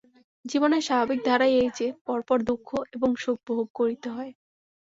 জীবনের 0.45 0.83
স্বাভাবিক 0.87 1.19
ধারাই 1.25 1.53
এই 1.57 1.69
যে, 1.77 1.87
পর 2.05 2.19
পর 2.21 2.37
দুঃখ 2.49 2.67
এবং 2.95 3.09
সুখ 3.15 3.37
ভোগ 3.47 3.67
করিতে 3.75 4.07
হয়। 4.09 4.31